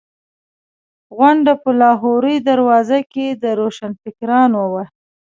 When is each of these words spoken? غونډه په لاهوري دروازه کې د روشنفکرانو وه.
غونډه 1.17 1.53
په 1.63 1.69
لاهوري 1.81 2.35
دروازه 2.49 2.99
کې 3.13 3.27
د 3.41 3.43
روشنفکرانو 3.59 4.61
وه. 4.71 4.83